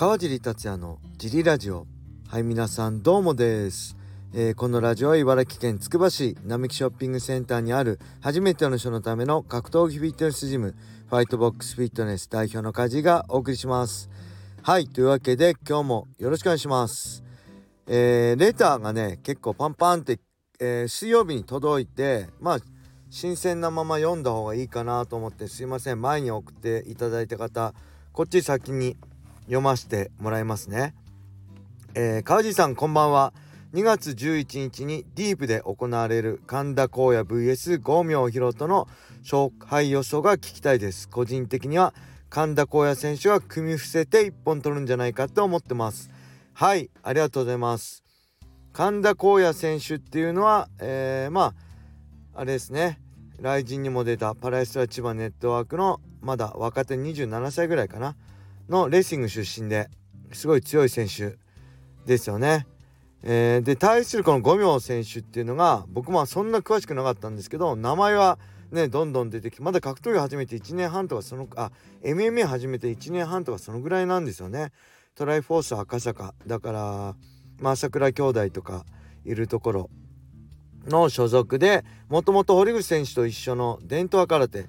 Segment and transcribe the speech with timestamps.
[0.00, 1.86] 川尻達也のジリラジオ。
[2.26, 3.98] はい皆さんどうもです、
[4.32, 10.74] えー、このラジオは茨城県つくば市並木ショッピングセンターにある初めての人のための格闘技フィットネスジム
[11.10, 14.08] ファイトボックスフィットネス代表の梶がお送りします。
[14.62, 17.22] はいというわけで今日もよろしくお願いします。
[17.86, 20.18] えー、レターがね結構パンパンって、
[20.60, 22.58] えー、水曜日に届いてまあ
[23.10, 27.74] 新鮮なまま読んだ方がいいかなと思ってすいません前に送っていただいた方
[28.14, 28.96] こっち先に
[29.50, 30.94] 読ませてもらいますね。
[31.94, 33.32] えー、川地さんこんばんは。
[33.74, 38.86] 2月11日にディープで行われる神田光也 VS 五明宏との
[39.22, 41.08] 勝敗予想が聞きたいです。
[41.08, 41.94] 個人的には
[42.28, 46.10] 神田光也選手が組み伏せて1本取るんじゃないかと思ってます。
[46.54, 48.04] はい、ありがとうございます。
[48.72, 51.54] 神田光也選手っていうのは、えー、ま
[52.36, 53.00] あ、あれですね、
[53.38, 58.14] 雷神にも出たパラエストラ千葉ネットワークのまだ若手27歳ぐらいかな。
[58.70, 59.90] のレーシング出身で
[60.32, 61.36] すごい強い選手
[62.06, 62.66] ですよね。
[63.22, 68.38] えー、で対するこの五明選手っていうのが僕もそんな詳しくなかったんですけど名前は
[68.70, 71.70] ねどんどん出てきてまだ格闘技始めて1年半とかそのあ
[72.02, 74.72] MMA 始めて1年半とかそのぐらいなんですよね。
[75.16, 76.80] トライフォース赤坂だから
[77.58, 78.86] まあ朝倉兄弟とか
[79.26, 79.90] いるところ
[80.86, 84.66] の所属でもともと堀口選手と一緒の伝統空手、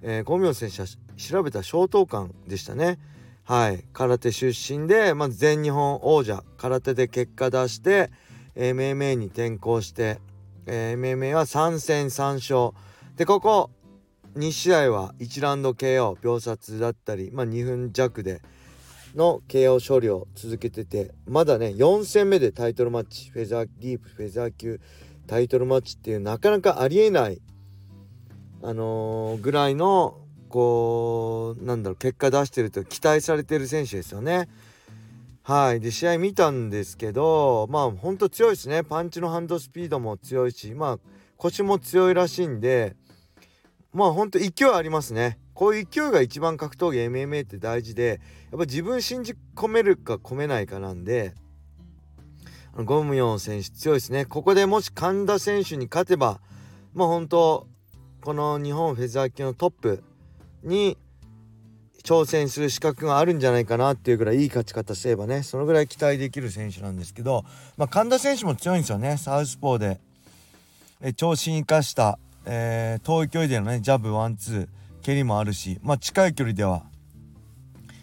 [0.00, 2.98] えー、五明選手は調べた小東館でしたね。
[3.44, 3.84] はい。
[3.92, 8.10] 空手出身でまず全日本王者空手で結果出して
[8.56, 10.20] MMA に転向して、
[10.66, 12.76] えー、MMA は3戦3勝。
[13.16, 13.70] でここ
[14.36, 18.40] 2試合は1ラウンド KO 秒殺だったり、まあ、2分弱で
[19.14, 24.80] の KO 処理を続けててまだね4戦目でタイトルマッチフェザーディープフェザー級
[25.26, 27.42] タイトルマッチっていうなかなかありえない
[28.62, 30.21] あのー、ぐらいの
[30.52, 34.50] こうなんだろう結果出してると期待されてる選手ですよね。
[35.42, 35.80] はい。
[35.80, 38.84] で試合見たんですけどまあほんと強いですね。
[38.84, 40.98] パンチのハンドスピードも強いしまあ
[41.38, 42.94] 腰も強いらしいんで
[43.94, 45.38] まあほんと勢いありますね。
[45.54, 51.34] こういう勢いが一番格闘技 MMA って大事でやっぱ自分信じ込めるか込めないかなんで
[52.74, 54.26] ゴムヨン選手強いですね。
[54.26, 56.42] ここでもし神田選手に勝てば
[56.92, 57.66] まあ本当
[58.20, 60.04] この日本フェザー級のトップ
[60.62, 60.96] に
[62.02, 67.44] 挑戦する資格があるんじゃないかなっていうぐらいいい勝ち方すればねそのぐらい期待できる選手なんですけど、
[67.76, 70.00] まあ、神田選手も強いんですよねサウスポーで。
[71.04, 74.68] え長身生かした、えー、遠い距離でのねジャブワンツー
[75.04, 76.84] 蹴りもあるし、まあ、近い距離では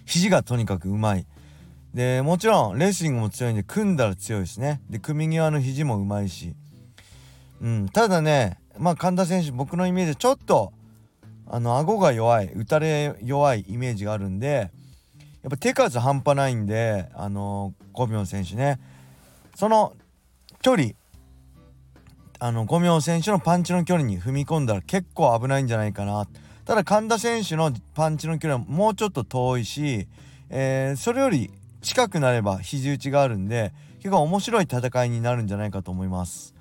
[0.06, 1.26] 肘がとにかくうまい。
[1.94, 4.81] でもちろんレスリングも強いんで組んだら強いですね。
[4.90, 6.53] で組み際の肘もうまいし、
[7.62, 10.74] うん、ただねまあ神田選手僕のイメージでちょっと
[11.49, 14.71] あの顎が弱い打たれ弱いイメージがあるんで
[15.41, 18.79] やっぱ手数半端ないんであのゴミョン選手ね。
[19.55, 19.93] その
[20.61, 20.91] 距離
[22.39, 26.27] あのゴミョン選手のパンチの距離に踏み込んだら結構危ないんじゃないかな。
[26.65, 30.07] ただ神田選手のパンチの距離はもうちょっと遠いし、
[30.49, 31.49] えー、それより
[31.81, 36.53] 近くなれば肘打ちがあるんで結構面白い戦いになるんじゃないかと思います、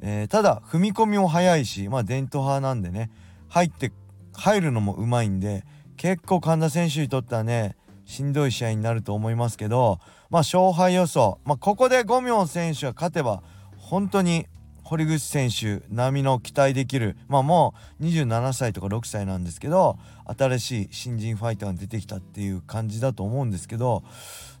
[0.00, 3.10] えー、ただ踏み込みも早いしまあ伝統派なんでね
[3.48, 3.92] 入って
[4.40, 5.64] 入るのもうまいんで
[5.98, 9.98] 結構神田選手にとってはねしんどい試合になると思いますけど
[10.30, 13.42] まあ勝敗予想、まあ、ここで五明選手が勝てば
[13.76, 14.46] 本当に
[14.82, 19.98] 堀口選手並みの期待できるまあもう27歳とか6歳なんですけど
[20.38, 24.02] 新しい新人ファイターが出てきたっていう感じだと思うんですけど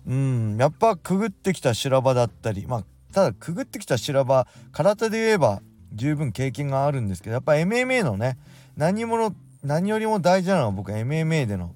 [0.06, 5.62] うんやっぱくぐってきた修羅場だったりまあただくぐってきた修羅場空手で言えば
[5.94, 8.38] 十分経験があるんですけどやっぱ MMA のね
[8.76, 11.74] 何者何よりも大事なのは僕は MMA での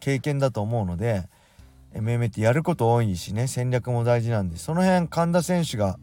[0.00, 1.28] 経験だと思うので
[1.94, 5.98] MMA ってやること多いしね戦略も大事なんでその辺神田選手が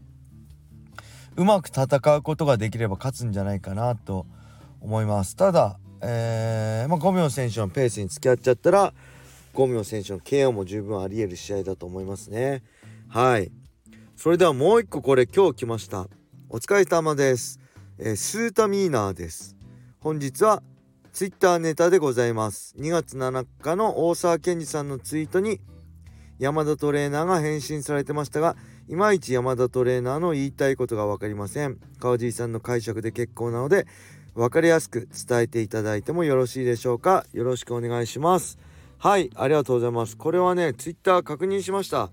[1.36, 4.26] うまく戦うことができれば勝つんじゃないかなと
[4.80, 5.34] 思います。
[5.34, 8.94] ただ、えーまあ、ゴミョン選手のペースに付き合っちゃったら
[9.52, 12.62] ゴミョン選手の KO も十分ありえる試合だと思いますね。
[13.08, 13.50] はい。
[14.16, 16.06] それではもう一個これ今日来ました。
[16.48, 17.58] お疲れ様です、
[17.98, 19.56] えー、スータミーナーです。
[19.98, 20.62] 本日は
[21.14, 22.74] ツイッターネタでございます。
[22.76, 25.60] 2月7日の大沢健二さんのツイートに
[26.40, 28.56] 山田トレーナーが返信されてましたが
[28.88, 31.78] いまいち山田トレーナーの言いたいことが分かりません。
[32.00, 33.86] 川尻さんの解釈で結構なので
[34.34, 37.24] 分かりやすく伝えていただいてもよろしいでしょうか。
[37.32, 38.58] よろしくお願いします。
[38.98, 40.16] はいありがとうございます。
[40.16, 42.10] これはねツイッター確認しました。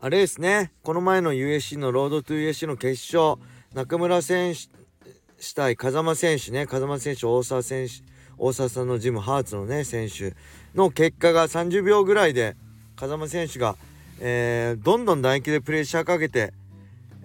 [0.00, 0.72] あれですね。
[0.82, 3.40] この前の USC のロードトゥ USC の決勝
[3.72, 4.81] 中村選手
[5.42, 7.94] したい風間選手ね風間選手大沢選手
[8.38, 10.34] 大沢さんのジムハーツのね選手
[10.74, 12.56] の結果が30秒ぐらいで
[12.94, 13.76] 風間選手が、
[14.20, 16.52] えー、どんどん打撃でプレッシャーかけて、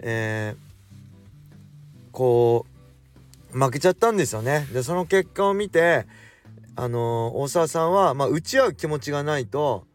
[0.00, 2.66] えー、こ
[3.54, 4.66] う負けちゃったんですよね。
[4.72, 6.04] でその結果を見て
[6.74, 9.86] あのー、大沢さんは、まあ、打ち合う気持ちがないと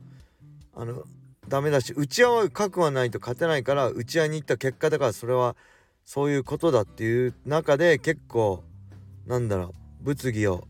[0.76, 1.04] あの
[1.50, 5.58] ダメだし打ち合う覚悟がないと勝てないから打ち合いに行った結果だからそれは
[6.06, 8.64] そういうことだっていう中で結構
[9.26, 10.68] なんだろう物議を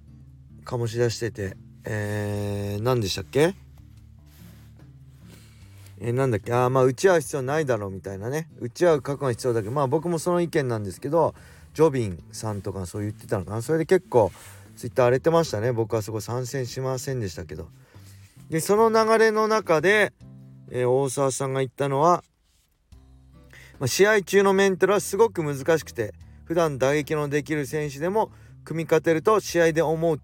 [0.65, 3.55] 醸し出しててえー、何でしたっけ？
[5.99, 6.53] えー、なんだっけ？
[6.53, 8.47] あまあ打ち合う必要ないだろうみたいなね。
[8.61, 11.35] 打ち合う覚悟が必要だけどまあ僕もその意見なんですけど
[11.73, 13.61] ジョビンさんとかそう言ってたのかな。
[13.61, 14.31] それで結構
[14.77, 15.73] ツイッター荒れてましたね。
[15.73, 17.67] 僕はそこ参戦しませんでしたけど。
[18.49, 20.13] でその流れの中で、
[20.69, 22.23] えー、大沢さんが言ったのは、
[23.79, 26.13] まあ、試合中のメンタルはすごく難しくて
[26.45, 28.31] 普段打撃のできる選手でも
[28.63, 30.19] 組み勝てると試合で思う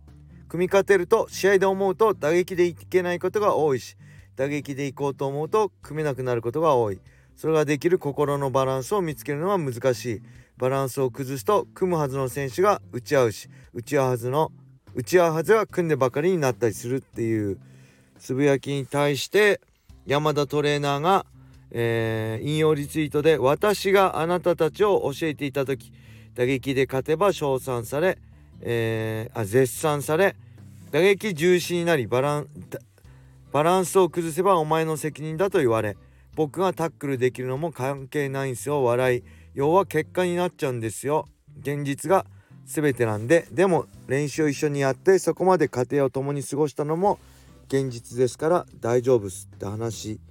[0.48, 3.98] 組み勝てると試合で思うと打撃でいけないことが多いし
[4.36, 7.02] 打撃でいこうと思うと組めなくなることが多い。
[7.36, 10.22] それができる心のバランスを見つけるのは難しい。
[10.58, 14.52] バランスを崩すと組むはずの選手が打ち合うし打ち合うはずの
[14.94, 17.60] 打ち合うはずは組んでばかりになったりするっていう
[18.18, 19.62] つぶやきに対して
[20.06, 21.26] 山田トレーナーが、
[21.72, 25.92] えー、引用リツイートで「私があなたたちを教えていた時
[26.36, 28.18] 打撃で勝てば称賛され
[28.62, 30.36] えー、あ絶賛され
[30.92, 32.48] 打撃重視になりバラン
[33.54, 35.96] バランスを崩せばお前の責任だと言われ
[36.40, 39.24] 僕がタックルできるのも関係ないんすよ笑い。
[39.56, 41.28] 要は結果になっちゃうんですよ。
[41.60, 42.26] 現実が
[42.66, 43.46] 全てなんで。
[43.52, 47.20] でも練習を一緒にやってそこまで家庭を共に過ごしたのも
[47.68, 50.22] 現実ですから大丈夫っすって話。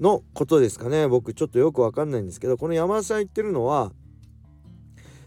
[0.00, 1.06] のことですかね。
[1.08, 3.92] 僕ちょっとよくわかんないんですけどこの山田さん言ってるのは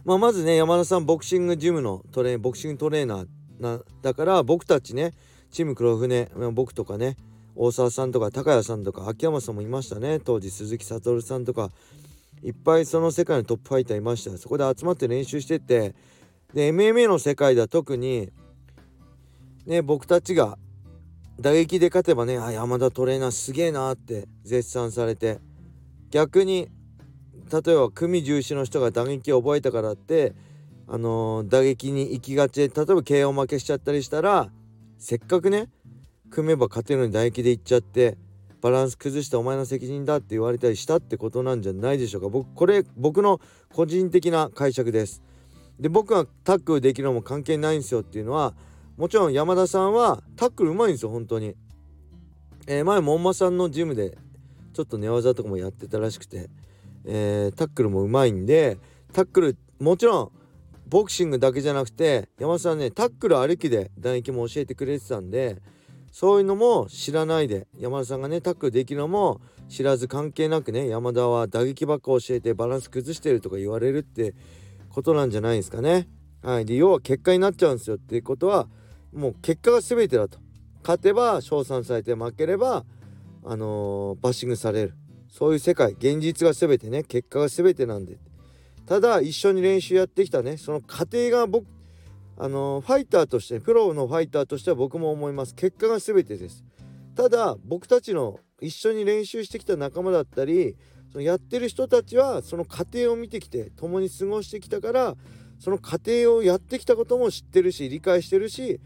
[0.08, 3.28] まあ、まずね山田さんボクシングジムのトレボクシングトレーナー
[3.60, 5.12] なだから僕たちね
[5.52, 7.18] チーム黒船僕とかね
[7.56, 10.22] 大沢さんとか高谷さんとか秋山さんもいましたね。
[10.22, 11.72] 当時鈴木悟さんとか
[12.42, 14.38] いっぱいその世界のトップファイターいました。
[14.38, 15.94] そこで集まって練習してて
[16.54, 18.30] で MMA の世界では特に
[19.66, 20.58] ね僕たちが
[21.39, 25.39] 打撃で勝てばねあ山田トレーナーすげえなって絶賛されて。
[26.12, 26.69] 逆に
[27.51, 30.34] 例えば組重視の人が打撃を覚えたからって
[30.88, 32.68] あのー、打撃に行きがち。
[32.68, 34.50] で例えば KO 負けしちゃったりしたら
[34.98, 35.69] せっかくね
[36.30, 38.18] 組めば勝てるのに打撃で行っちゃって
[38.62, 42.30] バランス崩してお前の責任だって言われたりしたってことなんじゃないでしょうか。
[42.30, 43.39] 僕これ僕の
[43.74, 45.22] 個人的な解釈です。
[45.80, 48.56] で僕がタックルできるのも関係ないんですよっていうのは
[48.98, 51.56] もちろん山田さんはタックルうまいんですよ本当に。
[52.68, 54.18] えー、前もんまさんのジムで
[54.74, 56.50] ちょっと寝技とかもやってたらしくて。
[57.08, 58.78] えー、タックルもうまいんで
[59.14, 60.32] タックルもちろん
[60.88, 65.62] ボクシングだけじゃなくて山田さんねタックル歩きで打撃も教えてくれてたんで
[66.12, 69.40] そういうのも知らないで山田さんがねタックルできるのも
[69.70, 74.34] 知らず関係なくね山田は打撃ばっか教えてバランス崩してるとか言われるって
[74.90, 76.08] ことなんじゃないですかね。
[76.42, 78.68] はい、で要は結果になっちゃうんですよっていうことは
[79.18, 80.40] もう結果が全てだと。
[80.84, 82.86] 勝てば称賛されて負ければ
[83.44, 84.94] あのー、バッシングされる。
[85.30, 87.04] そういう世界現実が全てね。
[87.04, 88.18] 結果が全てなんで。
[88.86, 90.58] ただ一緒に練習やってきたね。
[90.58, 91.66] その過程が僕
[92.38, 95.56] あのファイターとしてプロのファイターとしては僕も思います。
[95.56, 96.63] 結果が全てです。
[97.15, 100.75] ただ僕たちの一緒に練習してきた仲間だったり
[101.12, 105.15] そのやってる人たちはその過程を見てきて共に過ごしてきたから
[105.60, 108.80] その過程をやってきたことも知ってるし理解してるし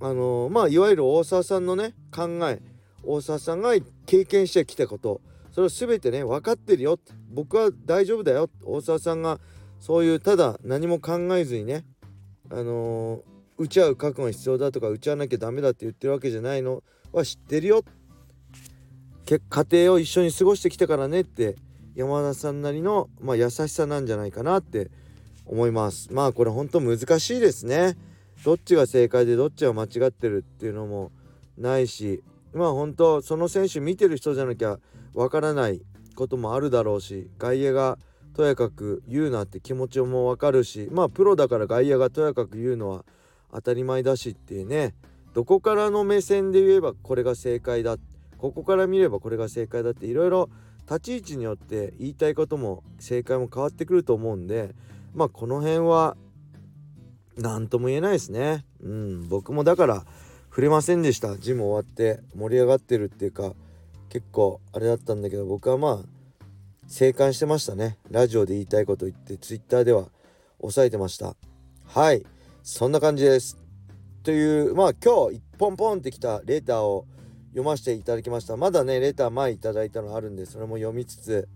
[0.00, 2.60] あのまあいわゆる大沢さんのね考え
[3.02, 3.74] 大沢さんが
[4.06, 5.20] 経験してきたこと
[5.52, 6.98] それを全てね分かってるよ。
[7.32, 8.50] 僕は大丈夫だよ。
[8.64, 9.40] 大沢さんが
[9.78, 11.84] そういうただ何も考えずにね
[12.50, 13.22] あの、
[13.56, 16.82] 打ち合う覚悟が必要だとか打ち合わなきゃダメだって言ってるわけじゃないの。
[17.12, 17.84] は知ってるよ。
[19.26, 19.38] 家
[19.70, 21.54] 庭を一緒に過ごしてきたからねって
[21.94, 24.90] 山田さんなりの、まあ、優しさなんじゃないかなって
[25.46, 26.12] 思います。
[26.12, 27.96] まあこれ本当難しいですね。
[28.44, 31.12] どっちが正解でどっちが間違ってるっていうのも
[31.58, 34.78] ないしまあ本当その選手見てる人じゃなきゃ
[35.14, 35.82] わからない
[36.14, 37.98] こともあるだろうし外野が
[38.34, 43.04] とやかく言うなって気持ちもわかるしまあプロだから外野がとやかく言うのは
[43.52, 44.94] 当たり前だしっていうね。
[45.32, 47.96] どこからの目線で言えばこれが正解だ
[48.38, 50.50] ここから見ればこれが正解だっていろいろ
[50.86, 54.74] 立ち位置によって言いたいことも正解も変わってくると思うんで
[55.14, 56.16] まあこの辺は
[57.40, 58.64] 何とも言えないですね。
[58.82, 60.04] うん、僕もだから
[60.50, 61.38] 触れませんでした。
[61.38, 63.54] ジム終わって盛り上がってるっていうか、
[64.10, 66.08] 結構あれだったんだけど、僕はまあ、
[66.86, 67.96] 静観してましたね。
[68.10, 70.08] ラジオで言いたいこと言って、twitter では
[70.60, 71.34] 抑えてました。
[71.86, 72.24] はい、
[72.62, 73.56] そんな感じです。
[74.22, 77.06] という、まあ今日、ポンポンってきたレターを
[77.50, 78.56] 読ませていただきました。
[78.56, 81.48] まだね、レター前いただいたのあるんで、それも読みつつ、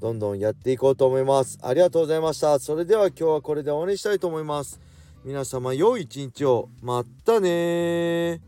[0.00, 1.58] どんどんやっていこうと思います。
[1.62, 2.58] ありがとうございました。
[2.58, 4.87] それでは今日はこれで終わりにしたいと思います。
[5.24, 6.68] 皆様良い一日を。
[6.80, 8.40] まったね